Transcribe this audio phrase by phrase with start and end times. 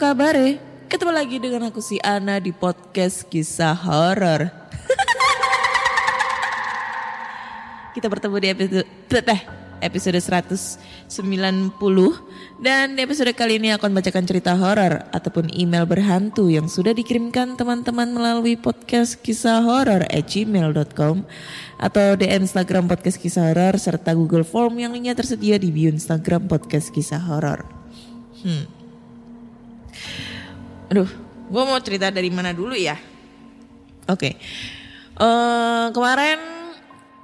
[0.00, 0.32] kabar
[0.88, 4.48] Ketemu lagi dengan aku si Ana di podcast kisah horor.
[7.94, 8.80] Kita bertemu di episode
[9.84, 10.80] episode 190
[12.64, 17.60] dan di episode kali ini akan bacakan cerita horor ataupun email berhantu yang sudah dikirimkan
[17.60, 21.28] teman-teman melalui podcast kisah horor at gmail.com
[21.76, 26.48] atau DM Instagram podcast kisah horor serta Google Form yang lainnya tersedia di bio Instagram
[26.48, 27.68] podcast kisah horor.
[28.40, 28.79] Hmm.
[30.90, 31.08] Aduh,
[31.50, 32.98] gue mau cerita dari mana dulu ya?
[34.10, 34.34] Oke,
[35.20, 36.40] Eh, kemarin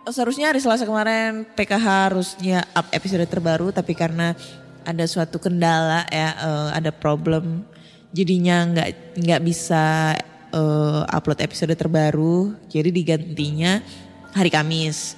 [0.05, 4.37] seharusnya hari Selasa kemarin PKH harusnya up episode terbaru, tapi karena
[4.85, 7.65] ada suatu kendala ya, eh, ada problem,
[8.13, 10.13] jadinya nggak nggak bisa
[10.53, 13.81] eh, upload episode terbaru, jadi digantinya
[14.37, 15.17] hari Kamis.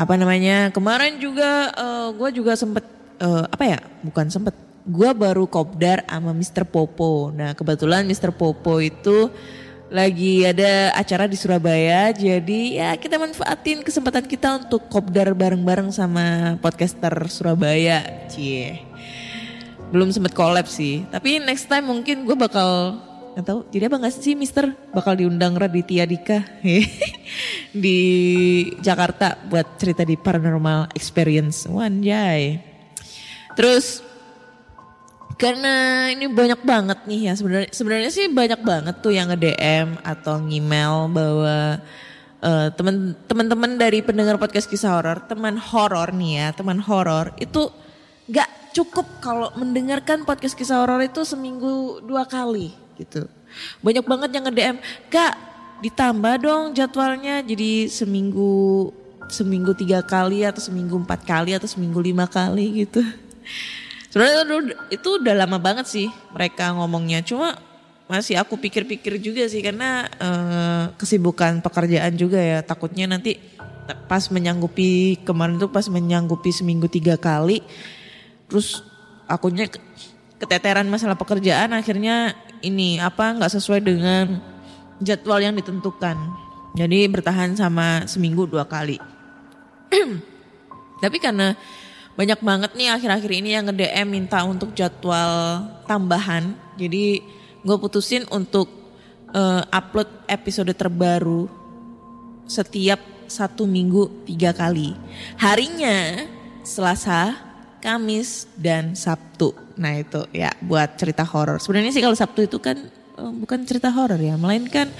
[0.00, 0.72] Apa namanya?
[0.72, 1.68] Kemarin juga
[2.16, 2.88] gue juga sempet
[3.20, 3.78] eh, apa ya?
[4.00, 4.56] Bukan sempet
[4.88, 6.64] gue baru kopdar sama Mr.
[6.64, 7.28] Popo.
[7.28, 8.32] Nah kebetulan Mr.
[8.32, 9.28] Popo itu
[9.92, 12.08] lagi ada acara di Surabaya.
[12.16, 18.28] Jadi ya kita manfaatin kesempatan kita untuk kopdar bareng-bareng sama podcaster Surabaya.
[18.32, 18.80] Cie.
[19.92, 21.04] Belum sempet collab sih.
[21.12, 22.96] Tapi next time mungkin gue bakal
[23.36, 26.42] nggak tahu jadi apa nggak sih Mister bakal diundang Raditya Dika
[27.86, 28.00] di
[28.82, 32.58] Jakarta buat cerita di Paranormal Experience Wanjay.
[33.54, 34.07] Terus
[35.38, 40.42] karena ini banyak banget nih ya sebenarnya sebenarnya sih banyak banget tuh yang nge-DM atau
[40.42, 41.78] ngemail bahwa
[42.42, 47.70] eh, teman teman-teman dari pendengar podcast kisah horor, teman horor nih ya, teman horor itu
[48.26, 53.30] nggak cukup kalau mendengarkan podcast kisah horor itu seminggu dua kali gitu.
[53.78, 54.76] Banyak banget yang nge-DM,
[55.06, 55.34] "Kak,
[55.86, 58.90] ditambah dong jadwalnya jadi seminggu
[59.30, 63.06] seminggu tiga kali atau seminggu empat kali atau seminggu lima kali gitu."
[64.08, 64.56] Sebenarnya itu,
[64.88, 67.20] itu udah lama banget sih mereka ngomongnya.
[67.20, 67.60] Cuma
[68.08, 72.64] masih aku pikir-pikir juga sih karena eh, kesibukan pekerjaan juga ya.
[72.64, 73.36] Takutnya nanti
[74.08, 77.60] pas menyanggupi kemarin tuh pas menyanggupi seminggu tiga kali.
[78.48, 78.80] Terus
[79.28, 79.80] akunya ke-
[80.40, 82.32] keteteran masalah pekerjaan akhirnya
[82.64, 84.40] ini apa nggak sesuai dengan
[85.04, 86.16] jadwal yang ditentukan.
[86.76, 88.96] Jadi bertahan sama seminggu dua kali.
[91.02, 91.54] Tapi karena
[92.18, 96.50] banyak banget nih akhir-akhir ini yang nge-DM minta untuk jadwal tambahan.
[96.74, 97.22] Jadi
[97.62, 98.66] gue putusin untuk
[99.30, 101.46] eh, upload episode terbaru
[102.50, 102.98] setiap
[103.30, 104.98] satu minggu tiga kali.
[105.38, 106.26] Harinya
[106.66, 107.38] Selasa,
[107.78, 109.54] Kamis, dan Sabtu.
[109.78, 111.62] Nah itu ya buat cerita horor.
[111.62, 112.82] Sebenarnya sih kalau Sabtu itu kan
[113.14, 114.90] eh, bukan cerita horor ya, melainkan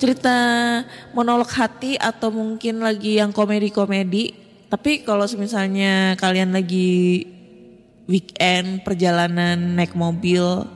[0.00, 0.32] cerita
[1.12, 4.43] monolog hati atau mungkin lagi yang komedi-komedi.
[4.74, 7.22] Tapi kalau misalnya kalian lagi
[8.10, 10.66] weekend perjalanan naik mobil,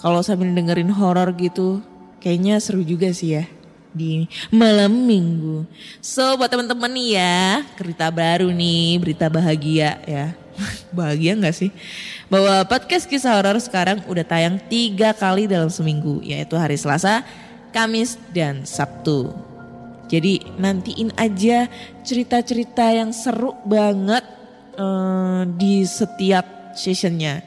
[0.00, 1.84] kalau sambil dengerin horor gitu,
[2.24, 3.44] kayaknya seru juga sih ya
[3.92, 5.68] di malam minggu.
[6.00, 10.32] So buat teman-teman nih ya, berita baru nih, berita bahagia ya.
[10.96, 11.68] bahagia nggak sih?
[12.32, 17.20] Bahwa podcast kisah horor sekarang udah tayang tiga kali dalam seminggu, yaitu hari Selasa,
[17.76, 19.36] Kamis, dan Sabtu.
[20.08, 21.66] Jadi nantiin aja
[22.04, 24.24] cerita-cerita yang seru banget
[24.76, 27.40] eh, di setiap sessionnya.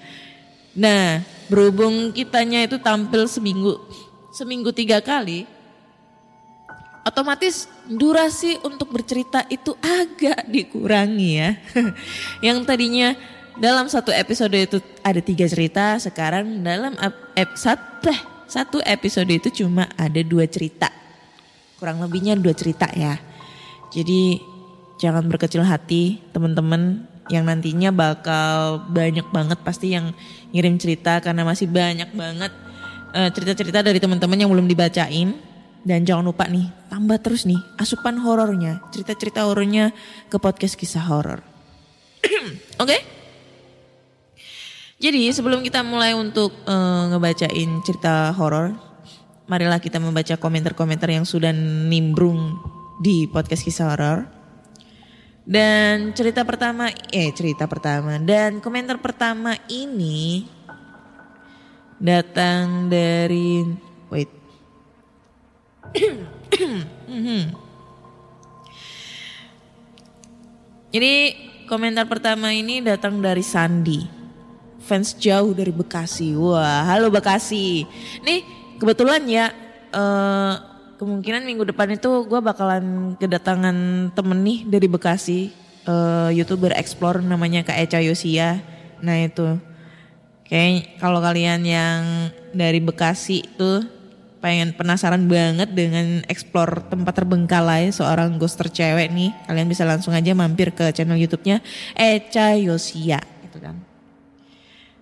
[0.77, 3.81] Nah, berhubung kitanya itu tampil seminggu,
[4.29, 5.49] seminggu tiga kali,
[7.07, 11.51] otomatis durasi untuk bercerita itu agak dikurangi ya.
[12.45, 13.09] Yang tadinya
[13.57, 16.93] dalam satu episode itu ada tiga cerita, sekarang dalam
[17.33, 17.49] eh,
[18.45, 20.93] satu episode itu cuma ada dua cerita.
[21.77, 23.21] Kurang lebihnya dua cerita ya.
[23.93, 24.41] Jadi
[24.97, 30.15] jangan berkecil hati teman-teman yang nantinya bakal banyak banget pasti yang
[30.51, 32.51] ngirim cerita karena masih banyak banget
[33.13, 35.35] eh, cerita-cerita dari teman-teman yang belum dibacain.
[35.87, 39.95] Dan jangan lupa nih, tambah terus nih asupan horornya, cerita-cerita horornya
[40.27, 41.39] ke podcast kisah horor.
[42.83, 42.97] Oke?
[44.97, 48.75] Jadi sebelum kita mulai untuk eh, ngebacain cerita horor,
[49.47, 52.59] marilah kita membaca komentar-komentar yang sudah nimbrung
[52.99, 54.27] di podcast kisah horor.
[55.47, 60.43] Dan cerita pertama, eh cerita pertama dan komentar pertama ini
[62.03, 63.63] datang dari
[64.11, 64.27] wait.
[70.91, 71.13] Jadi
[71.71, 74.03] komentar pertama ini datang dari Sandi.
[74.83, 76.35] Fans jauh dari Bekasi.
[76.35, 77.87] Wah, halo Bekasi.
[78.23, 79.45] Nih kebetulan ya
[79.93, 80.53] eh,
[80.97, 85.53] kemungkinan minggu depan itu gue bakalan kedatangan temen nih dari Bekasi.
[85.87, 88.59] eh, youtuber explore namanya Kak Eca Yosia.
[88.99, 89.55] Nah itu
[90.47, 92.01] kayak kalau kalian yang
[92.51, 93.87] dari Bekasi tuh
[94.37, 100.31] pengen penasaran banget dengan explore tempat terbengkalai seorang ghoster cewek nih, kalian bisa langsung aja
[100.37, 101.59] mampir ke channel YouTube-nya
[101.97, 103.81] Eca Yosia gitu kan.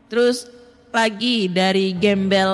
[0.07, 0.47] Terus
[0.95, 2.47] lagi dari Gembel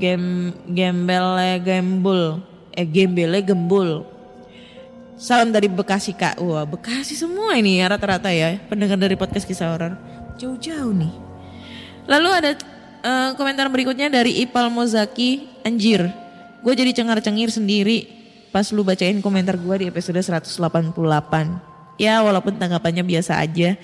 [0.00, 2.40] Gem Gembele Gembul
[2.72, 4.00] eh Gembele Gembul.
[5.20, 6.40] Salam dari Bekasi Kak.
[6.40, 9.92] Wah, Bekasi semua ini ya rata-rata ya pendengar dari podcast kisah horor.
[10.40, 11.12] Jauh-jauh nih.
[12.08, 12.50] Lalu ada
[13.04, 15.48] eh, komentar berikutnya dari Ipal Mozaki.
[15.60, 16.08] Anjir,
[16.64, 18.08] gue jadi cengar-cengir sendiri
[18.52, 20.56] pas lu bacain komentar gue di episode 188.
[22.00, 23.76] Ya walaupun tanggapannya biasa aja.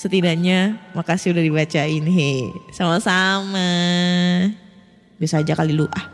[0.00, 2.00] Setidaknya makasih udah dibacain.
[2.08, 3.68] He, sama-sama.
[5.20, 6.08] Bisa aja kali lu ah.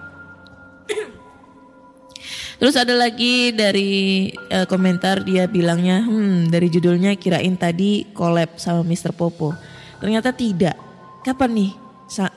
[2.58, 8.82] Terus ada lagi dari eh, komentar dia bilangnya, hmm dari judulnya kirain tadi collab sama
[8.82, 9.14] Mr.
[9.14, 9.54] Popo.
[10.02, 10.74] Ternyata tidak.
[11.22, 11.70] Kapan nih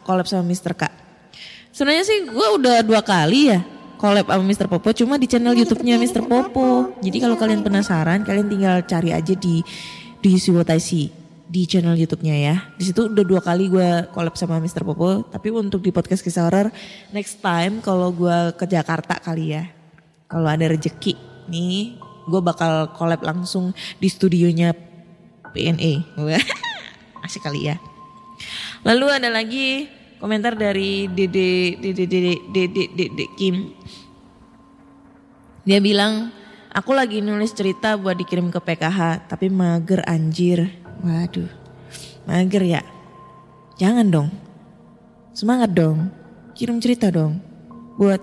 [0.06, 0.78] collab sama Mr.
[0.78, 0.86] K?
[1.74, 3.66] Sebenarnya sih gue udah dua kali ya
[3.98, 4.70] collab sama Mr.
[4.70, 6.30] Popo cuma di channel YouTube-nya Mr.
[6.30, 6.94] Popo.
[7.02, 9.66] Jadi kalau kalian penasaran kalian tinggal cari aja di
[10.20, 11.19] di Siwotaisi
[11.50, 12.56] di channel YouTube-nya ya.
[12.78, 14.86] Di situ udah dua kali gue collab sama Mr.
[14.86, 15.26] Popo.
[15.26, 16.70] Tapi untuk di podcast kisah horor
[17.10, 19.66] next time kalau gue ke Jakarta kali ya.
[20.30, 21.18] Kalau ada rejeki
[21.50, 21.98] nih
[22.30, 24.78] gue bakal collab langsung di studionya
[25.50, 26.06] PNE.
[27.26, 27.82] Asik kali ya.
[28.86, 29.90] Lalu ada lagi
[30.22, 33.74] komentar dari Dede Dede Dede Dede Dede Kim.
[35.68, 36.32] Dia bilang,
[36.72, 40.79] aku lagi nulis cerita buat dikirim ke PKH, tapi mager anjir.
[41.00, 41.48] Waduh,
[42.28, 42.82] mager ya.
[43.80, 44.30] Jangan dong.
[45.32, 46.12] Semangat dong.
[46.52, 47.40] Kirim cerita dong.
[47.96, 48.20] Buat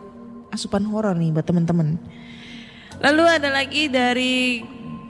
[0.52, 1.96] asupan horor nih buat temen-temen.
[3.00, 4.60] Lalu ada lagi dari,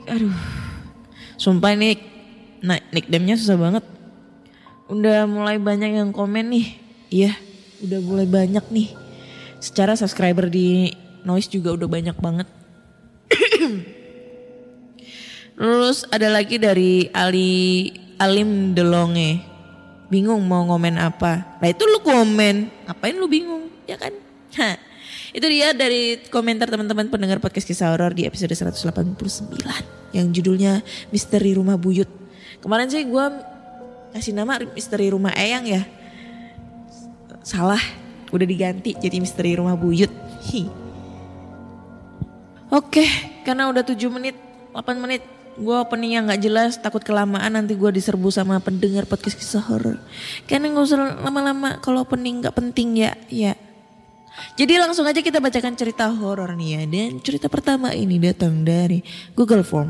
[0.07, 0.35] aduh,
[1.39, 1.99] sumpah ini
[2.63, 3.85] nah, nickname-nya susah banget.
[4.87, 6.67] Udah mulai banyak yang komen nih.
[7.11, 7.35] Iya,
[7.83, 8.95] udah mulai banyak nih.
[9.59, 10.95] Secara subscriber di
[11.27, 12.47] Noise juga udah banyak banget.
[15.57, 17.89] Terus ada lagi dari Ali
[18.21, 19.41] Alim Delonge.
[20.13, 21.59] Bingung mau ngomen apa.
[21.59, 22.69] Nah itu lu komen.
[22.85, 23.73] Ngapain lu bingung?
[23.89, 24.13] Ya kan?
[24.61, 24.77] Hah.
[25.33, 28.85] Itu dia dari komentar teman-teman pendengar podcast kisah horor di episode 189.
[30.13, 32.09] Yang judulnya Misteri Rumah Buyut.
[32.61, 33.27] Kemarin sih gue
[34.13, 35.83] kasih nama Misteri Rumah Eyang ya.
[37.41, 37.81] Salah.
[38.29, 40.13] Udah diganti jadi Misteri Rumah Buyut.
[40.53, 40.69] Hi.
[42.67, 43.07] Oke,
[43.47, 44.35] karena udah 7 menit,
[44.75, 45.23] 8 menit
[45.57, 49.97] gue openingnya nggak jelas takut kelamaan nanti gue diserbu sama pendengar podcast kisah horor.
[50.45, 53.57] Karena nggak usah lama-lama kalau opening nggak penting ya ya.
[54.61, 56.83] Jadi langsung aja kita bacakan cerita horor nih ya.
[56.85, 59.01] Dan cerita pertama ini datang dari
[59.33, 59.89] Google Form.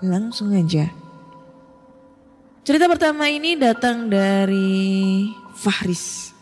[0.00, 0.88] Langsung aja.
[2.64, 6.32] Cerita pertama ini datang dari Fahris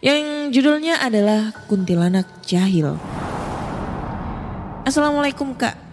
[0.00, 2.98] yang judulnya adalah Kuntilanak Jahil.
[4.82, 5.89] Assalamualaikum kak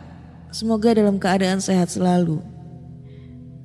[0.47, 2.39] Semoga dalam keadaan sehat selalu.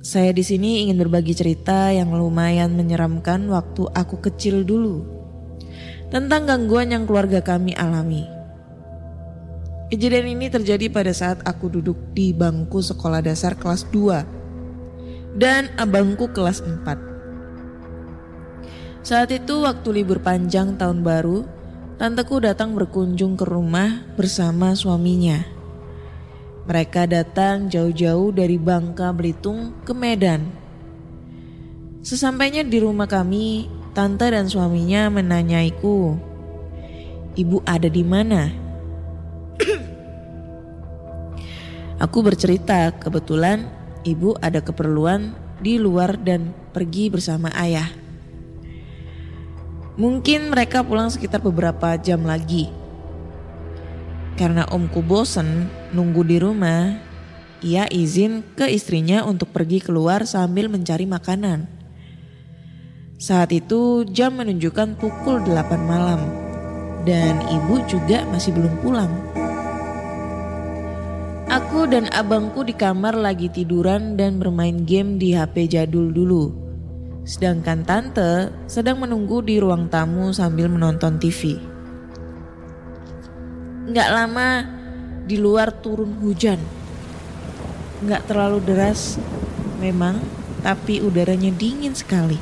[0.02, 5.06] Saya di sini ingin berbagi cerita yang lumayan menyeramkan waktu aku kecil dulu.
[6.10, 8.26] Tentang gangguan yang keluarga kami alami.
[9.94, 16.34] Kejadian ini terjadi pada saat aku duduk di bangku sekolah dasar kelas 2 dan abangku
[16.34, 19.06] kelas 4.
[19.06, 21.44] Saat itu waktu libur panjang tahun baru,
[22.00, 25.51] tanteku datang berkunjung ke rumah bersama suaminya.
[26.62, 30.46] Mereka datang jauh-jauh dari Bangka Belitung ke Medan.
[32.06, 36.14] Sesampainya di rumah kami, tante dan suaminya menanyaiku,
[37.34, 38.54] "Ibu ada di mana?"
[42.06, 43.66] Aku bercerita, kebetulan
[44.06, 47.90] ibu ada keperluan di luar dan pergi bersama ayah.
[49.98, 52.81] Mungkin mereka pulang sekitar beberapa jam lagi.
[54.42, 56.98] Karena omku bosen nunggu di rumah,
[57.62, 61.70] ia izin ke istrinya untuk pergi keluar sambil mencari makanan.
[63.22, 66.26] Saat itu jam menunjukkan pukul 8 malam
[67.06, 69.14] dan ibu juga masih belum pulang.
[71.46, 76.50] Aku dan abangku di kamar lagi tiduran dan bermain game di HP jadul dulu.
[77.22, 81.70] Sedangkan tante sedang menunggu di ruang tamu sambil menonton TV.
[83.92, 84.64] Nggak lama
[85.28, 86.56] di luar turun hujan.
[88.00, 89.20] Nggak terlalu deras
[89.84, 90.16] memang,
[90.64, 92.40] tapi udaranya dingin sekali.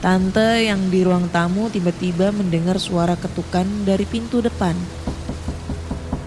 [0.00, 4.72] Tante yang di ruang tamu tiba-tiba mendengar suara ketukan dari pintu depan.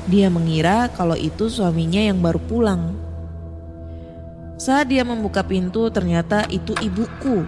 [0.06, 2.94] Dia mengira kalau itu suaminya yang baru pulang.
[4.62, 7.42] Saat dia membuka pintu ternyata itu ibuku.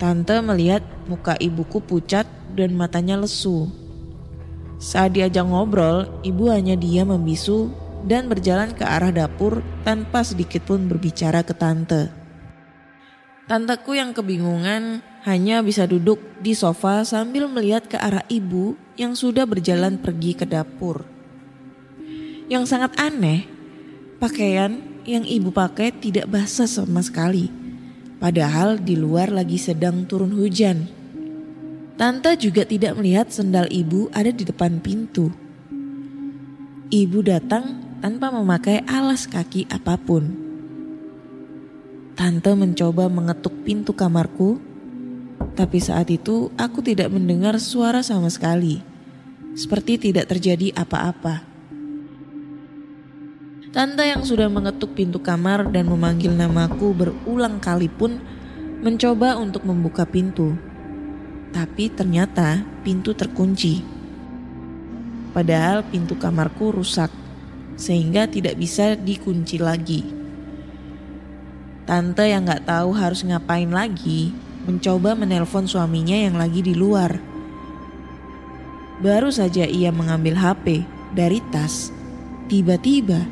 [0.00, 2.24] Tante melihat muka ibuku pucat
[2.56, 3.84] dan matanya lesu.
[4.76, 7.72] Saat diajak ngobrol, ibu hanya diam membisu
[8.04, 12.12] dan berjalan ke arah dapur tanpa sedikit pun berbicara ke tante.
[13.46, 19.46] Tanteku yang kebingungan hanya bisa duduk di sofa sambil melihat ke arah ibu yang sudah
[19.46, 21.06] berjalan pergi ke dapur.
[22.50, 23.46] Yang sangat aneh,
[24.18, 27.50] pakaian yang ibu pakai tidak basah sama sekali.
[28.18, 30.90] Padahal di luar lagi sedang turun hujan.
[31.96, 35.32] Tante juga tidak melihat sendal ibu ada di depan pintu.
[36.92, 40.28] Ibu datang tanpa memakai alas kaki apa pun.
[42.12, 44.60] Tante mencoba mengetuk pintu kamarku,
[45.56, 48.84] tapi saat itu aku tidak mendengar suara sama sekali,
[49.56, 51.48] seperti tidak terjadi apa-apa.
[53.72, 58.20] Tante yang sudah mengetuk pintu kamar dan memanggil namaku berulang kali pun
[58.84, 60.56] mencoba untuk membuka pintu,
[61.50, 63.82] tapi ternyata pintu terkunci.
[65.36, 67.12] Padahal pintu kamarku rusak,
[67.76, 70.00] sehingga tidak bisa dikunci lagi.
[71.86, 74.34] Tante yang gak tahu harus ngapain lagi
[74.66, 77.14] mencoba menelpon suaminya yang lagi di luar.
[78.98, 80.82] Baru saja ia mengambil HP
[81.14, 81.94] dari tas,
[82.48, 83.22] tiba-tiba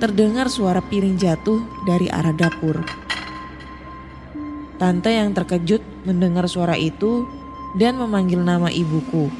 [0.00, 2.80] terdengar suara piring jatuh dari arah dapur.
[4.80, 7.41] Tante yang terkejut mendengar suara itu
[7.76, 9.32] dan memanggil nama ibuku.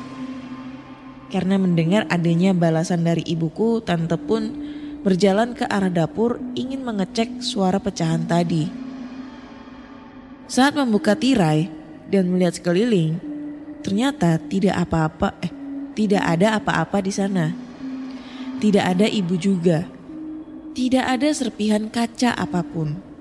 [1.33, 4.53] Karena mendengar adanya balasan dari ibuku, tante pun
[5.01, 8.69] berjalan ke arah dapur ingin mengecek suara pecahan tadi.
[10.45, 11.73] Saat membuka tirai
[12.13, 13.17] dan melihat sekeliling,
[13.81, 15.53] ternyata tidak apa-apa eh
[15.93, 17.53] tidak ada apa-apa di sana.
[18.61, 19.85] Tidak ada ibu juga.
[20.73, 23.12] Tidak ada serpihan kaca apa pun.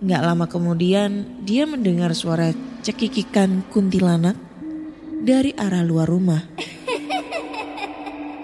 [0.00, 4.32] Nggak lama kemudian dia mendengar suara cekikikan kuntilanak
[5.20, 6.40] dari arah luar rumah.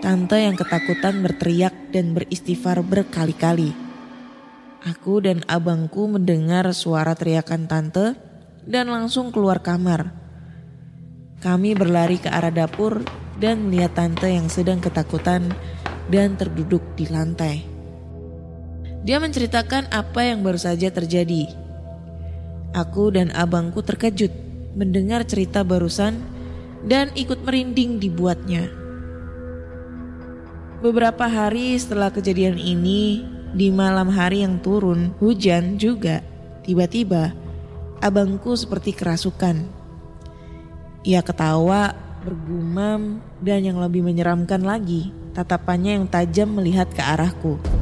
[0.05, 3.73] Tante yang ketakutan berteriak dan beristighfar berkali-kali.
[4.85, 8.15] Aku dan abangku mendengar suara teriakan tante
[8.69, 10.13] dan langsung keluar kamar.
[11.41, 13.01] Kami berlari ke arah dapur
[13.41, 15.57] dan melihat tante yang sedang ketakutan
[16.13, 17.76] dan terduduk di lantai.
[19.07, 21.47] Dia menceritakan apa yang baru saja terjadi.
[22.75, 24.35] Aku dan abangku terkejut
[24.75, 26.19] mendengar cerita barusan
[26.83, 28.67] dan ikut merinding dibuatnya.
[30.83, 33.23] Beberapa hari setelah kejadian ini,
[33.55, 36.21] di malam hari yang turun hujan juga,
[36.67, 37.31] tiba-tiba
[38.03, 39.71] abangku seperti kerasukan.
[41.07, 41.95] Ia ketawa,
[42.27, 47.76] bergumam, dan yang lebih menyeramkan lagi, tatapannya yang tajam melihat ke arahku.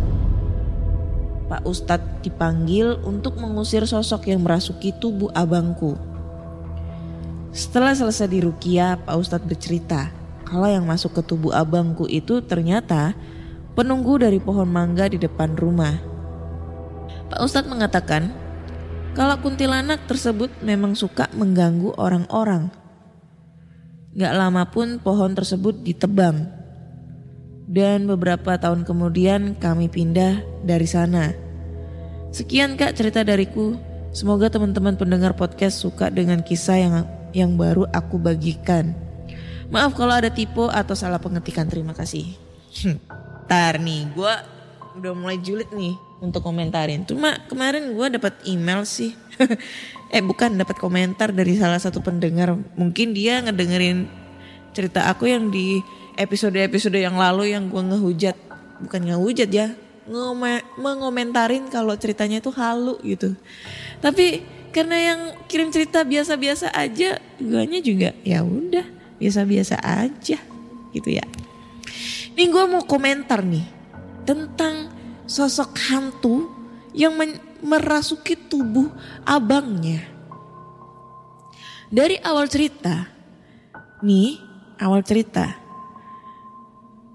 [1.54, 5.94] Pak Ustadz dipanggil untuk mengusir sosok yang merasuki tubuh abangku.
[7.54, 10.10] Setelah selesai dirukia, Pak Ustadz bercerita
[10.42, 13.14] kalau yang masuk ke tubuh abangku itu ternyata
[13.78, 15.94] penunggu dari pohon mangga di depan rumah.
[17.30, 18.34] Pak Ustadz mengatakan
[19.14, 22.74] kalau kuntilanak tersebut memang suka mengganggu orang-orang.
[24.18, 26.50] Gak lama pun pohon tersebut ditebang.
[27.70, 31.43] Dan beberapa tahun kemudian kami pindah dari sana.
[32.34, 33.78] Sekian kak cerita dariku.
[34.10, 36.94] Semoga teman-teman pendengar podcast suka dengan kisah yang
[37.30, 38.90] yang baru aku bagikan.
[39.70, 41.70] Maaf kalau ada tipe atau salah pengetikan.
[41.70, 42.34] Terima kasih.
[42.82, 42.98] Hmm.
[43.46, 44.34] Ntar nih, gue
[44.98, 47.06] udah mulai julid nih untuk komentarin.
[47.06, 49.14] Cuma kemarin gue dapat email sih.
[50.10, 52.58] eh bukan dapat komentar dari salah satu pendengar.
[52.74, 54.10] Mungkin dia ngedengerin
[54.74, 55.78] cerita aku yang di
[56.18, 58.34] episode-episode yang lalu yang gue ngehujat.
[58.82, 59.83] Bukan ngehujat ya.
[60.04, 63.32] Ngome mengomentarin kalau ceritanya itu halu gitu.
[64.04, 64.44] Tapi
[64.74, 68.84] karena yang kirim cerita biasa-biasa aja, guanya juga ya udah
[69.22, 70.38] biasa-biasa aja.
[70.94, 71.26] gitu ya.
[72.38, 73.66] Ini gue mau komentar nih
[74.22, 74.94] tentang
[75.26, 76.46] sosok hantu
[76.94, 77.18] yang
[77.58, 78.86] merasuki tubuh
[79.26, 80.06] abangnya.
[81.90, 83.10] Dari awal cerita,
[84.02, 84.38] nih
[84.78, 85.63] awal cerita,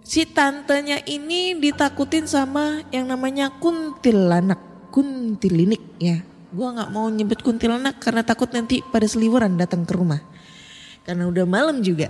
[0.09, 4.57] si tantenya ini ditakutin sama yang namanya kuntilanak,
[4.89, 6.25] kuntilinik ya.
[6.49, 10.17] Gua nggak mau nyebut kuntilanak karena takut nanti pada seliweran datang ke rumah.
[11.05, 12.09] Karena udah malam juga.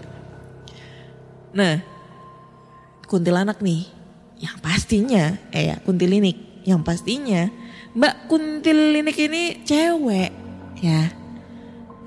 [1.52, 1.84] Nah,
[3.04, 3.84] kuntilanak nih,
[4.40, 7.52] yang pastinya, eh ya kuntilinik, yang pastinya
[7.90, 10.32] Mbak Kuntilinik ini cewek,
[10.80, 11.12] ya.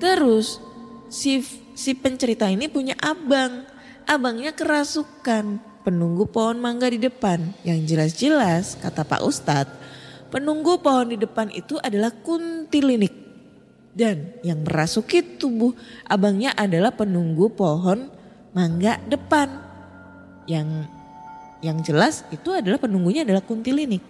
[0.01, 0.57] Terus
[1.11, 1.43] si
[1.77, 3.67] si pencerita ini punya abang,
[4.09, 7.43] abangnya kerasukan, penunggu pohon mangga di depan.
[7.67, 9.75] Yang jelas-jelas kata Pak Ustadz,
[10.31, 13.13] penunggu pohon di depan itu adalah kuntilinik.
[13.93, 15.77] Dan yang merasuki tubuh
[16.09, 18.09] abangnya adalah penunggu pohon
[18.55, 19.51] mangga depan.
[20.49, 20.89] Yang
[21.63, 24.01] yang jelas itu adalah penunggunya adalah kuntilinik.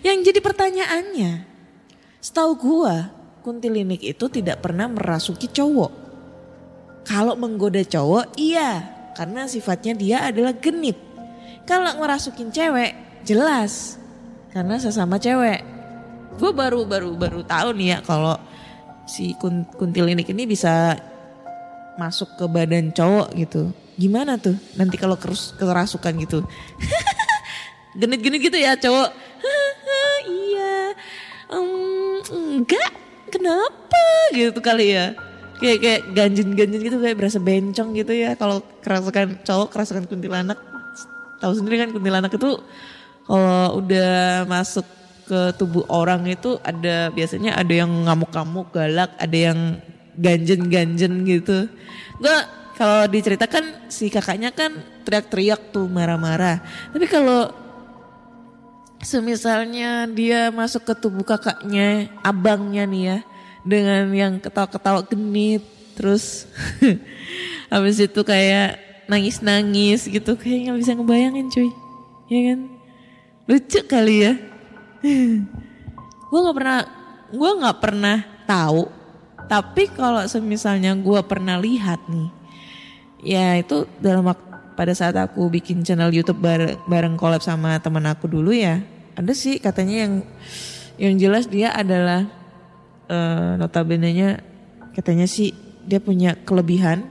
[0.00, 1.32] Yang jadi pertanyaannya,
[2.22, 3.10] setahu gua
[3.44, 5.92] kuntilinik itu tidak pernah merasuki cowok.
[7.06, 11.00] Kalau menggoda cowok iya, karena sifatnya dia adalah genit.
[11.64, 12.92] Kalau ngerasukin cewek
[13.24, 13.96] jelas,
[14.52, 15.64] karena sesama cewek.
[16.36, 18.36] Gue baru baru baru tahu nih ya kalau
[19.08, 21.00] si kun- kuntilinik ini bisa
[21.96, 23.72] masuk ke badan cowok gitu.
[23.96, 26.44] Gimana tuh nanti kalau kerus- kerasukan gitu?
[27.98, 29.10] Genit-genit gitu ya cowok.
[30.44, 30.92] iya.
[31.48, 31.66] Em,
[32.60, 32.90] enggak.
[33.32, 34.04] Kenapa
[34.36, 35.16] gitu kali ya?
[35.56, 40.60] Kayak kayak ganjen-ganjen gitu kayak berasa bencong gitu ya kalau kerasukan cowok kerasukan kuntilanak.
[41.40, 42.60] Tahu sendiri kan kuntilanak itu
[43.26, 44.84] kalau udah masuk
[45.26, 49.82] ke tubuh orang itu ada biasanya ada yang ngamuk-ngamuk galak, ada yang
[50.14, 51.66] ganjen-ganjen gitu.
[52.22, 52.38] Gue
[52.76, 54.72] kalau diceritakan si kakaknya kan
[55.02, 56.62] teriak-teriak tuh marah-marah.
[56.92, 57.50] Tapi kalau
[59.02, 63.18] semisalnya dia masuk ke tubuh kakaknya, abangnya nih ya,
[63.66, 65.66] dengan yang ketawa-ketawa genit,
[65.98, 66.46] terus
[67.72, 68.78] habis itu kayak
[69.10, 71.70] nangis-nangis gitu, kayak nggak bisa ngebayangin cuy,
[72.30, 72.60] ya kan?
[73.46, 74.32] Lucu kali ya.
[76.30, 76.78] gue nggak pernah,
[77.30, 78.86] gue nggak pernah tahu.
[79.46, 82.30] Tapi kalau semisalnya gue pernah lihat nih,
[83.22, 88.04] ya itu dalam waktu pada saat aku bikin channel YouTube bareng, bareng collab sama teman
[88.10, 88.82] aku dulu ya,
[89.16, 90.14] ada sih katanya yang
[91.00, 92.28] yang jelas dia adalah
[93.10, 94.42] uh, notabene-nya
[94.96, 95.52] katanya sih
[95.86, 97.06] dia punya kelebihan,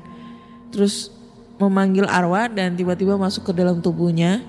[0.73, 1.13] terus
[1.55, 4.43] memanggil arwah dan tiba-tiba masuk ke dalam tubuhnya,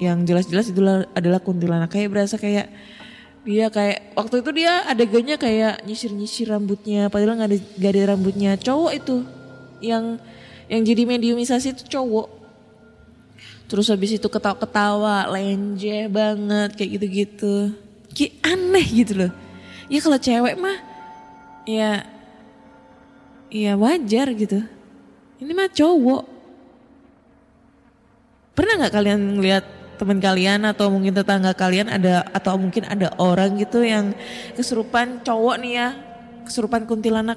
[0.00, 0.80] yang jelas-jelas itu
[1.12, 1.92] adalah kuntilanak.
[1.92, 2.72] Kayak berasa kayak
[3.46, 7.12] dia kayak waktu itu dia adegannya kayak nyisir-nyisir rambutnya.
[7.12, 8.50] Padahal nggak ada gak ada rambutnya.
[8.56, 9.16] Cowok itu.
[9.84, 10.04] Yang
[10.66, 12.28] yang jadi mediumisasi itu cowok.
[13.66, 17.54] Terus habis itu ketawa-ketawa lenje banget kayak gitu-gitu.
[18.16, 19.45] Kayak aneh gitu loh
[19.86, 20.78] ya kalau cewek mah
[21.66, 22.06] ya
[23.50, 24.62] ya wajar gitu.
[25.36, 26.22] Ini mah cowok.
[28.56, 29.64] Pernah nggak kalian ngeliat
[29.96, 34.12] teman kalian atau mungkin tetangga kalian ada atau mungkin ada orang gitu yang
[34.52, 35.88] kesurupan cowok nih ya
[36.44, 37.36] kesurupan kuntilanak?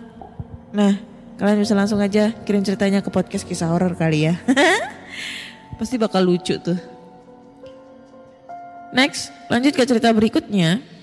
[0.71, 0.99] Nah
[1.39, 4.35] kalian bisa langsung aja kirim ceritanya ke podcast kisah horor kali ya.
[5.79, 6.79] Pasti bakal lucu tuh.
[8.95, 10.98] Next lanjut ke cerita berikutnya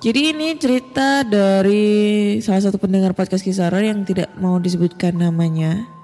[0.00, 6.00] jadi ini cerita dari salah satu pendengar podcast kisah horor yang tidak mau disebutkan namanya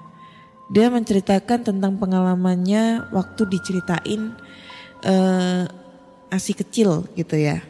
[0.67, 4.35] dia menceritakan tentang pengalamannya waktu diceritain
[5.07, 5.63] uh,
[6.27, 7.63] asi kecil gitu ya.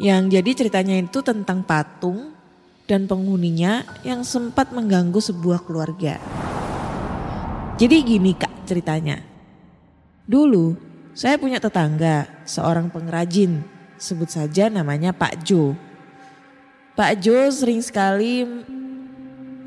[0.00, 2.32] Yang jadi ceritanya itu tentang patung
[2.88, 6.16] dan penghuninya yang sempat mengganggu sebuah keluarga.
[7.76, 9.20] Jadi gini kak ceritanya.
[10.24, 10.72] Dulu
[11.12, 15.74] saya punya tetangga seorang pengrajin sebut saja namanya Pak Jo.
[16.94, 18.46] Pak Jo sering sekali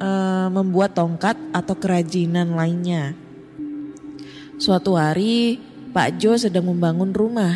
[0.02, 3.16] uh, membuat tongkat atau kerajinan lainnya.
[4.60, 5.60] Suatu hari,
[5.92, 7.56] Pak Jo sedang membangun rumah.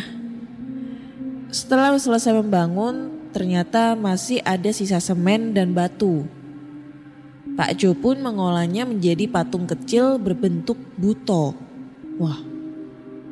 [1.52, 6.24] Setelah selesai membangun, ternyata masih ada sisa semen dan batu.
[7.56, 11.56] Pak Jo pun mengolahnya menjadi patung kecil berbentuk buto.
[12.20, 12.40] Wah,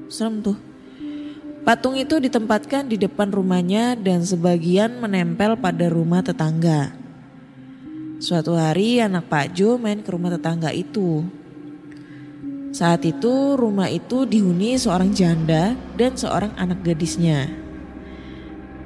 [0.08, 0.73] serem tuh.
[1.64, 6.92] Patung itu ditempatkan di depan rumahnya dan sebagian menempel pada rumah tetangga.
[8.20, 11.24] Suatu hari anak Pak Jo main ke rumah tetangga itu.
[12.68, 17.48] Saat itu rumah itu dihuni seorang janda dan seorang anak gadisnya.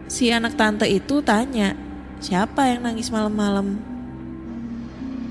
[0.07, 1.75] Si anak tante itu tanya,
[2.23, 3.99] siapa yang nangis malam-malam?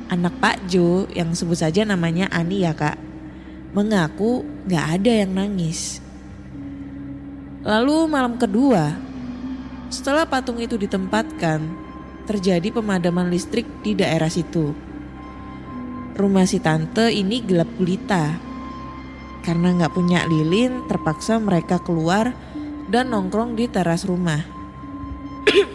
[0.08, 2.96] anak Pak Jo yang sebut saja namanya Ani ya kak,
[3.76, 6.00] mengaku gak ada yang nangis.
[7.68, 8.96] Lalu malam kedua,
[9.92, 11.60] setelah patung itu ditempatkan,
[12.24, 14.72] terjadi pemadaman listrik di daerah situ.
[16.16, 18.40] Rumah si tante ini gelap gulita.
[19.44, 22.32] Karena nggak punya lilin, terpaksa mereka keluar
[22.88, 24.48] dan nongkrong di teras rumah.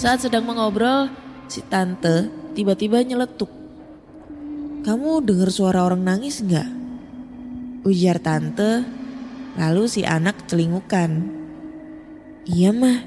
[0.00, 1.08] Saat sedang mengobrol,
[1.48, 3.48] si tante tiba-tiba nyeletuk.
[4.84, 6.68] Kamu dengar suara orang nangis nggak?
[7.88, 8.84] Ujar tante,
[9.58, 11.26] lalu si anak celingukan.
[12.46, 13.04] Iya mah,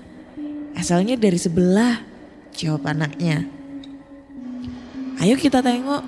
[0.76, 2.04] asalnya dari sebelah,
[2.52, 3.48] jawab anaknya.
[5.24, 6.04] Ayo kita tengok.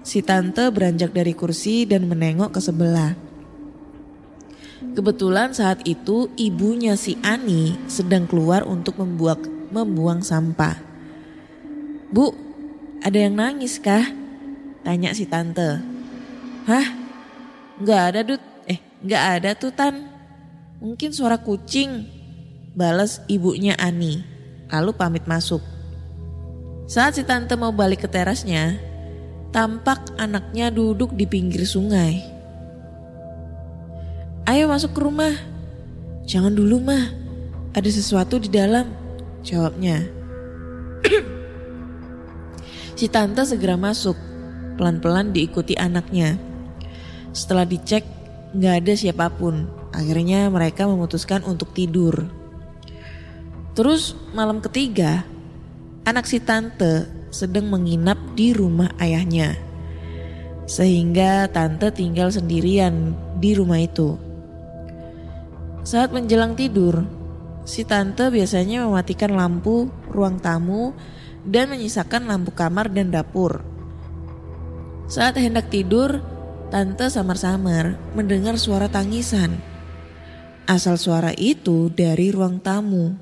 [0.00, 3.12] Si tante beranjak dari kursi dan menengok ke sebelah.
[4.96, 10.80] Kebetulan saat itu ibunya si Ani sedang keluar untuk membuang membuang sampah.
[12.10, 12.32] Bu,
[13.04, 14.08] ada yang nangis kah?
[14.82, 15.78] Tanya si tante.
[16.64, 16.86] Hah?
[17.80, 18.49] Gak ada Dut.
[19.00, 20.08] Eh, gak ada tuh Tan.
[20.80, 22.04] Mungkin suara kucing.
[22.76, 24.24] Balas ibunya Ani.
[24.70, 25.60] Lalu pamit masuk.
[26.86, 28.78] Saat si tante mau balik ke terasnya,
[29.54, 32.18] tampak anaknya duduk di pinggir sungai.
[34.46, 35.34] Ayo masuk ke rumah.
[36.26, 37.14] Jangan dulu mah,
[37.74, 38.90] ada sesuatu di dalam.
[39.46, 40.02] Jawabnya.
[42.98, 44.18] si tante segera masuk,
[44.74, 46.38] pelan-pelan diikuti anaknya.
[47.30, 48.19] Setelah dicek,
[48.54, 49.68] nggak ada siapa pun.
[49.90, 52.26] Akhirnya mereka memutuskan untuk tidur.
[53.74, 55.22] Terus malam ketiga,
[56.06, 59.54] anak si tante sedang menginap di rumah ayahnya.
[60.66, 64.14] Sehingga tante tinggal sendirian di rumah itu.
[65.82, 67.02] Saat menjelang tidur,
[67.66, 70.94] si tante biasanya mematikan lampu ruang tamu
[71.46, 73.64] dan menyisakan lampu kamar dan dapur.
[75.10, 76.22] Saat hendak tidur,
[76.70, 79.58] tante samar-samar mendengar suara tangisan.
[80.70, 83.18] Asal suara itu dari ruang tamu.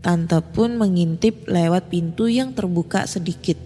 [0.00, 3.60] Tante pun mengintip lewat pintu yang terbuka sedikit.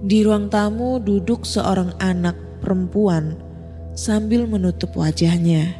[0.00, 3.36] Di ruang tamu duduk seorang anak perempuan
[3.92, 5.76] sambil menutup wajahnya.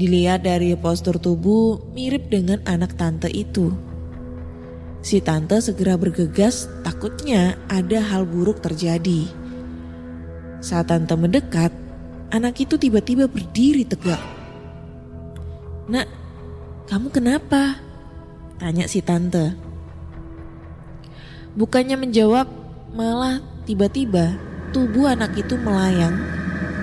[0.00, 3.72] Dilihat dari postur tubuh mirip dengan anak tante itu.
[5.04, 9.45] Si tante segera bergegas takutnya ada hal buruk terjadi.
[10.60, 11.72] Saat tante mendekat,
[12.32, 14.20] anak itu tiba-tiba berdiri tegak.
[15.86, 16.08] Nak,
[16.90, 17.78] kamu kenapa?
[18.58, 19.54] Tanya si tante.
[21.56, 22.48] Bukannya menjawab,
[22.96, 24.36] malah tiba-tiba
[24.72, 26.16] tubuh anak itu melayang.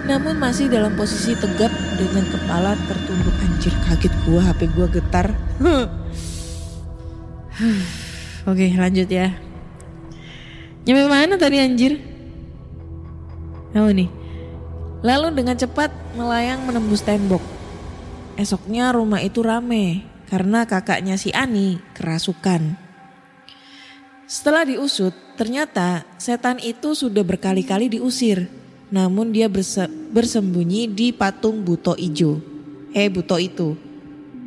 [0.04, 3.36] Namun masih dalam posisi tegap dengan kepala tertunduk.
[3.40, 5.32] Anjir kaget gua, HP gua getar.
[8.50, 9.32] Oke lanjut ya.
[10.84, 12.13] Nyampe mana tadi anjir?
[13.74, 14.10] Oh nih.
[15.02, 17.42] Lalu dengan cepat melayang menembus tembok.
[18.38, 22.78] Esoknya rumah itu rame karena kakaknya si Ani kerasukan.
[24.30, 28.50] Setelah diusut, ternyata setan itu sudah berkali-kali diusir.
[28.94, 32.42] Namun dia berse bersembunyi di patung buto ijo.
[32.94, 33.74] Eh buto itu.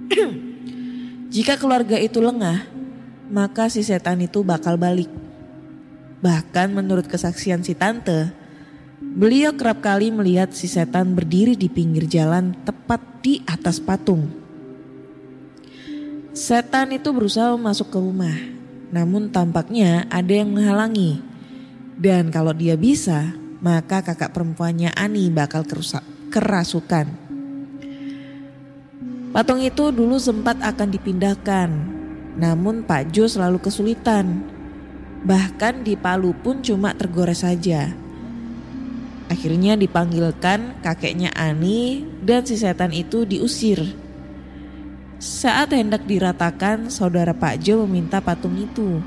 [1.35, 2.67] Jika keluarga itu lengah,
[3.27, 5.11] maka si setan itu bakal balik.
[6.23, 8.31] Bahkan menurut kesaksian si tante,
[9.01, 14.29] beliau kerap kali melihat si setan berdiri di pinggir jalan tepat di atas patung.
[16.37, 18.37] Setan itu berusaha masuk ke rumah,
[18.93, 21.25] namun tampaknya ada yang menghalangi.
[21.97, 23.33] Dan kalau dia bisa,
[23.65, 25.65] maka kakak perempuannya Ani bakal
[26.29, 27.09] kerasukan.
[29.33, 31.69] Patung itu dulu sempat akan dipindahkan,
[32.37, 34.45] namun Pak Jo selalu kesulitan.
[35.25, 38.06] Bahkan di Palu pun cuma tergores saja.
[39.27, 43.83] Akhirnya dipanggilkan kakeknya Ani dan si setan itu diusir.
[45.19, 49.03] Saat hendak diratakan, saudara Pak Jo meminta patung itu.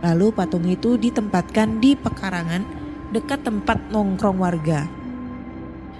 [0.00, 2.64] Lalu patung itu ditempatkan di pekarangan
[3.12, 4.88] dekat tempat nongkrong warga.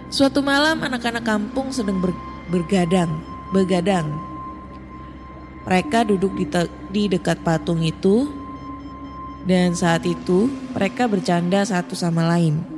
[0.08, 2.16] Suatu malam anak-anak kampung sedang ber
[2.48, 3.08] bergadang,
[3.52, 4.08] begadang.
[5.68, 6.46] Mereka duduk di,
[6.90, 8.28] di dekat patung itu
[9.46, 12.71] dan saat itu mereka bercanda satu sama lain.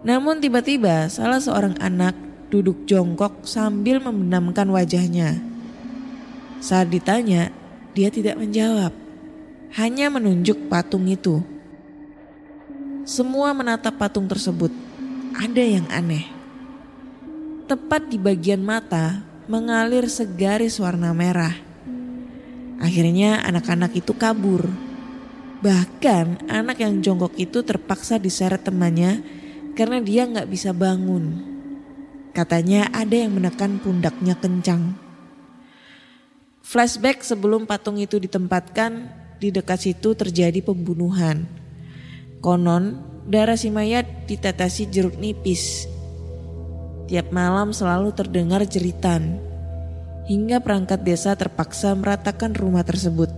[0.00, 2.16] Namun tiba-tiba salah seorang anak
[2.48, 5.36] duduk jongkok sambil membenamkan wajahnya.
[6.60, 7.52] Saat ditanya,
[7.92, 8.92] dia tidak menjawab,
[9.76, 11.44] hanya menunjuk patung itu.
[13.04, 14.72] Semua menatap patung tersebut.
[15.36, 16.26] Ada yang aneh.
[17.64, 21.54] Tepat di bagian mata mengalir segaris warna merah.
[22.80, 24.68] Akhirnya anak-anak itu kabur.
[25.60, 29.39] Bahkan anak yang jongkok itu terpaksa diseret temannya
[29.80, 31.40] karena dia nggak bisa bangun.
[32.36, 34.92] Katanya ada yang menekan pundaknya kencang.
[36.60, 39.08] Flashback sebelum patung itu ditempatkan
[39.40, 41.48] di dekat situ terjadi pembunuhan.
[42.44, 45.88] Konon darah si mayat ditetesi jeruk nipis.
[47.08, 49.40] Tiap malam selalu terdengar jeritan.
[50.28, 53.32] Hingga perangkat desa terpaksa meratakan rumah tersebut.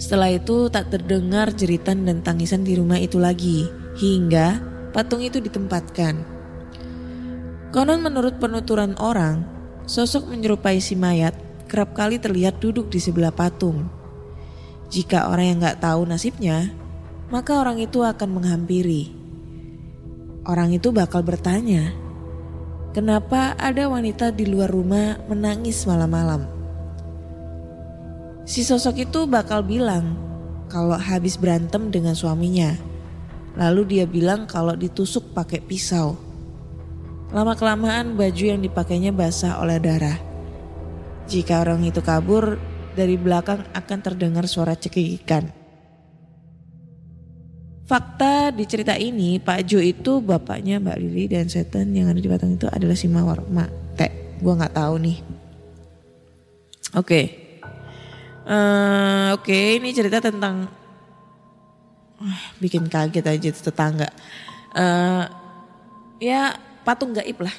[0.00, 3.83] Setelah itu tak terdengar jeritan dan tangisan di rumah itu lagi.
[3.94, 4.58] Hingga
[4.90, 6.18] patung itu ditempatkan.
[7.74, 9.46] Konon menurut penuturan orang,
[9.86, 11.34] sosok menyerupai si mayat
[11.66, 13.90] kerap kali terlihat duduk di sebelah patung.
[14.94, 16.70] Jika orang yang gak tahu nasibnya,
[17.34, 19.10] maka orang itu akan menghampiri.
[20.46, 21.90] Orang itu bakal bertanya,
[22.94, 26.46] kenapa ada wanita di luar rumah menangis malam-malam?
[28.44, 30.14] Si sosok itu bakal bilang
[30.68, 32.93] kalau habis berantem dengan suaminya.
[33.54, 36.18] Lalu dia bilang kalau ditusuk pakai pisau.
[37.30, 40.18] Lama-kelamaan baju yang dipakainya basah oleh darah.
[41.26, 42.58] Jika orang itu kabur,
[42.94, 45.50] dari belakang akan terdengar suara cekikikan.
[47.84, 52.30] Fakta di cerita ini, Pak Jo itu bapaknya Mbak Lili dan setan yang ada di
[52.30, 54.40] patung itu adalah si Mawar Mate.
[54.40, 55.18] Gua nggak tahu nih.
[56.96, 57.04] Oke.
[57.04, 57.26] Okay.
[58.44, 60.68] Uh, Oke, okay, ini cerita tentang
[62.62, 64.08] bikin kaget aja tetangga.
[64.74, 65.26] Uh,
[66.18, 67.54] ya patung gaib lah.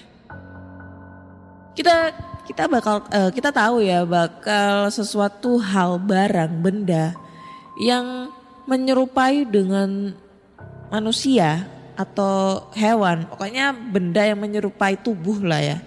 [1.75, 2.11] Kita
[2.45, 7.17] kita bakal uh, kita tahu ya bakal sesuatu hal barang benda
[7.81, 8.31] yang
[8.69, 10.13] menyerupai dengan
[10.93, 15.77] manusia atau hewan pokoknya benda yang menyerupai tubuh lah ya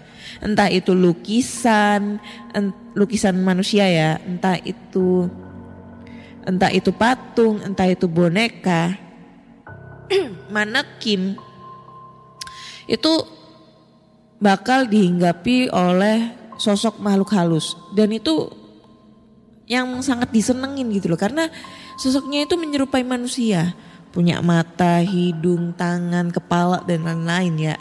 [0.40, 2.20] entah itu lukisan
[2.96, 5.28] lukisan manusia ya entah itu
[6.48, 8.96] entah itu patung entah itu boneka.
[10.54, 11.36] Manekin
[12.88, 13.12] itu
[14.40, 17.76] bakal dihinggapi oleh sosok makhluk halus.
[17.92, 18.48] Dan itu
[19.68, 21.20] yang sangat disenengin gitu loh.
[21.20, 21.52] Karena
[22.00, 23.76] sosoknya itu menyerupai manusia.
[24.08, 27.76] Punya mata, hidung, tangan, kepala dan lain-lain ya.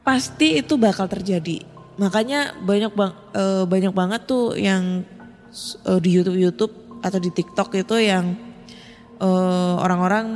[0.00, 1.62] Pasti itu bakal terjadi.
[2.00, 5.04] Makanya banyak bang uh, banyak banget tuh yang
[5.86, 8.34] uh, di YouTube YouTube atau di TikTok itu yang
[9.22, 10.26] orang orang-orang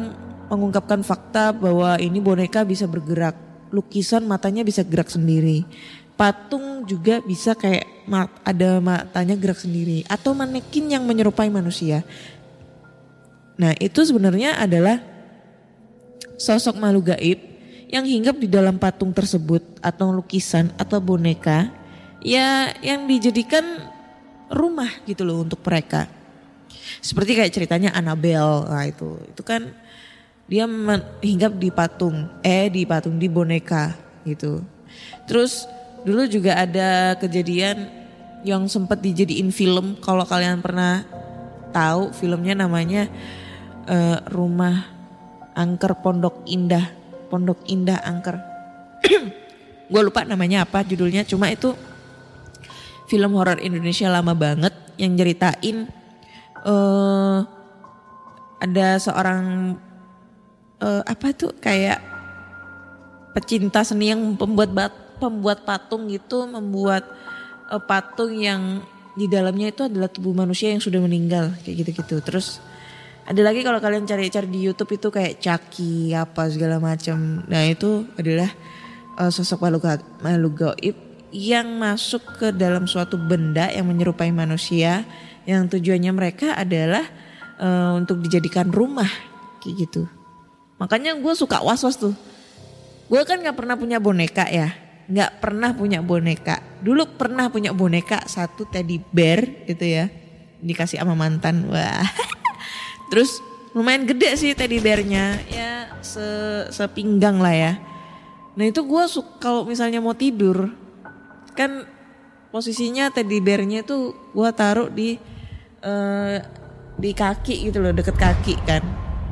[0.47, 3.35] mengungkapkan fakta bahwa ini boneka bisa bergerak.
[3.75, 5.67] Lukisan matanya bisa gerak sendiri.
[6.15, 10.07] Patung juga bisa kayak mat, ada matanya gerak sendiri.
[10.07, 12.07] Atau manekin yang menyerupai manusia.
[13.59, 15.03] Nah itu sebenarnya adalah
[16.39, 17.43] sosok makhluk gaib
[17.91, 21.75] yang hinggap di dalam patung tersebut atau lukisan atau boneka.
[22.23, 23.67] Ya yang dijadikan
[24.51, 26.07] rumah gitu loh untuk mereka.
[27.03, 29.75] Seperti kayak ceritanya Annabelle, nah itu itu kan
[30.47, 30.67] dia
[31.23, 34.63] hinggap di patung, eh di patung di boneka gitu.
[35.27, 35.67] Terus
[36.07, 37.91] Dulu juga ada kejadian
[38.47, 39.99] yang sempat dijadiin film.
[39.99, 41.03] Kalau kalian pernah
[41.75, 43.11] tahu filmnya namanya
[43.91, 44.87] uh, Rumah
[45.59, 46.95] Angker Pondok Indah.
[47.27, 48.39] Pondok Indah Angker.
[49.91, 51.27] Gue lupa namanya apa judulnya.
[51.27, 51.75] Cuma itu
[53.07, 55.87] film horor Indonesia lama banget yang ceritain
[56.67, 57.47] uh,
[58.59, 59.77] ada seorang
[60.81, 62.01] uh, apa tuh kayak
[63.37, 67.05] pecinta seni yang pembuat bat pembuat patung itu membuat
[67.69, 68.83] uh, patung yang
[69.17, 72.21] di dalamnya itu adalah tubuh manusia yang sudah meninggal kayak gitu-gitu.
[72.21, 72.61] Terus
[73.25, 77.43] ada lagi kalau kalian cari-cari di YouTube itu kayak caki apa segala macam.
[77.49, 78.53] Nah itu adalah
[79.17, 81.06] uh, sosok makhluk makhluk gaib
[81.37, 85.05] yang masuk ke dalam suatu benda yang menyerupai manusia
[85.45, 87.05] yang tujuannya mereka adalah
[87.61, 89.09] uh, untuk dijadikan rumah
[89.61, 90.09] kayak gitu.
[90.81, 92.17] Makanya gue suka was-was tuh.
[93.13, 96.59] Gue kan gak pernah punya boneka ya nggak pernah punya boneka.
[96.83, 100.11] Dulu pernah punya boneka satu teddy bear gitu ya.
[100.59, 101.71] Dikasih sama mantan.
[101.71, 102.07] Wah.
[103.11, 103.39] Terus
[103.71, 105.39] lumayan gede sih teddy bearnya.
[105.47, 106.27] Ya se
[106.75, 107.73] sepinggang lah ya.
[108.59, 109.05] Nah itu gue
[109.39, 110.75] kalau misalnya mau tidur.
[111.57, 111.89] Kan
[112.53, 115.17] posisinya teddy bearnya itu gue taruh di
[115.83, 116.37] uh,
[116.97, 118.85] di kaki gitu loh deket kaki kan.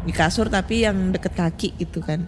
[0.05, 2.25] Di kasur tapi yang deket kaki gitu kan.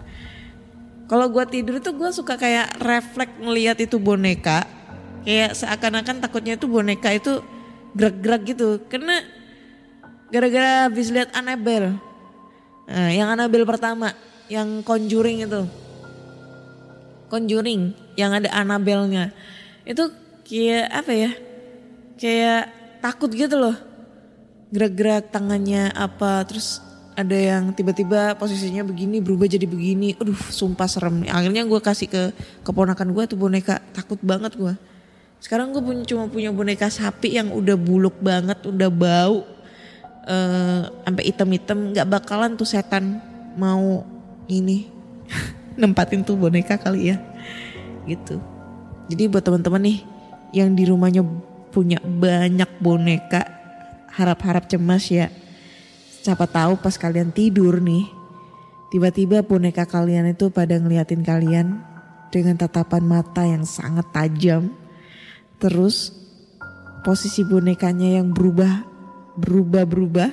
[1.07, 4.67] Kalau gue tidur tuh gue suka kayak refleks ngelihat itu boneka.
[5.23, 7.39] Kayak seakan-akan takutnya itu boneka itu
[7.95, 8.83] gerak-gerak gitu.
[8.91, 9.23] Karena
[10.27, 11.95] gara-gara habis lihat Annabelle.
[12.87, 14.15] Nah, yang Annabelle pertama,
[14.47, 15.63] yang Conjuring itu.
[17.27, 19.35] Conjuring, yang ada Annabelle-nya.
[19.87, 20.11] Itu
[20.43, 21.31] kayak apa ya?
[22.17, 22.63] kayak
[22.99, 23.77] takut gitu loh.
[24.73, 26.83] Gerak-gerak tangannya apa terus
[27.15, 30.17] ada yang tiba-tiba posisinya begini berubah jadi begini.
[30.19, 31.31] Aduh, sumpah serem nih.
[31.31, 32.23] Akhirnya gue kasih ke
[32.67, 33.79] keponakan gue tuh boneka.
[33.95, 34.75] Takut banget gue.
[35.39, 39.45] Sekarang gue punya cuma punya boneka sapi yang udah buluk banget, udah bau.
[40.27, 43.23] eh sampai item-item nggak bakalan tuh setan
[43.55, 44.03] mau
[44.51, 44.91] ini
[45.79, 47.17] nempatin tuh boneka kali ya.
[48.03, 48.56] Gitu.
[49.07, 49.99] Jadi buat teman-teman nih
[50.51, 51.23] yang di rumahnya
[51.71, 53.43] punya banyak boneka,
[54.11, 55.31] harap-harap cemas ya
[56.27, 58.03] siapa tahu pas kalian tidur nih,
[58.91, 61.79] tiba-tiba boneka kalian itu pada ngeliatin kalian
[62.35, 64.75] dengan tatapan mata yang sangat tajam.
[65.55, 66.11] Terus
[67.07, 68.83] posisi bonekanya yang berubah,
[69.39, 70.29] berubah-berubah.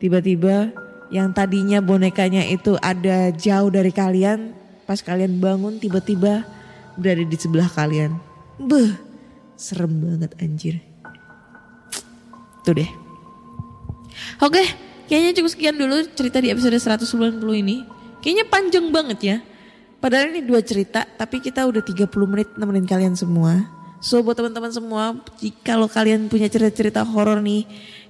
[0.00, 0.72] Tiba-tiba
[1.12, 4.56] yang tadinya bonekanya itu ada jauh dari kalian,
[4.88, 6.48] pas kalian bangun tiba-tiba
[6.98, 8.18] berada di sebelah kalian.
[8.58, 8.92] Beh,
[9.54, 10.82] serem banget anjir.
[12.66, 12.90] Tuh deh.
[14.42, 14.66] Oke,
[15.06, 17.86] kayaknya cukup sekian dulu cerita di episode 190 ini.
[18.18, 19.36] Kayaknya panjang banget ya.
[19.98, 23.66] Padahal ini dua cerita, tapi kita udah 30 menit nemenin kalian semua.
[23.98, 25.18] So buat teman-teman semua,
[25.66, 27.66] kalau kalian punya cerita-cerita horor nih,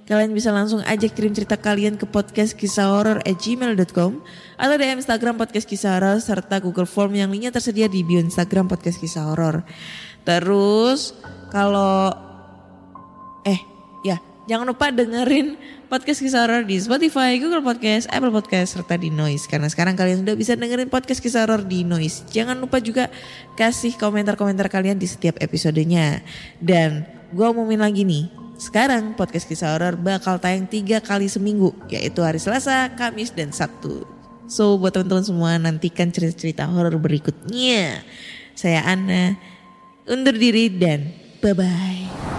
[0.09, 4.17] kalian bisa langsung aja kirim cerita kalian ke podcast kisah horor at gmail.com
[4.57, 8.65] atau DM Instagram podcast kisah horor serta Google Form yang linknya tersedia di bio Instagram
[8.65, 9.61] podcast kisah horor.
[10.25, 11.13] Terus
[11.53, 12.09] kalau
[13.45, 13.61] eh
[14.01, 14.17] ya
[14.49, 15.53] jangan lupa dengerin
[15.93, 19.45] podcast kisah horor di Spotify, Google Podcast, Apple Podcast, serta di Noise.
[19.45, 22.25] Karena sekarang kalian sudah bisa dengerin podcast kisah horor di Noise.
[22.33, 23.13] Jangan lupa juga
[23.53, 26.25] kasih komentar-komentar kalian di setiap episodenya.
[26.57, 32.19] Dan gue umumin lagi nih, sekarang podcast kisah horor bakal tayang tiga kali seminggu, yaitu
[32.19, 34.03] hari Selasa, Kamis, dan Sabtu.
[34.51, 38.03] So buat teman-teman semua nantikan cerita-cerita horor berikutnya.
[38.59, 39.39] Saya Anna,
[40.03, 42.38] undur diri dan bye-bye.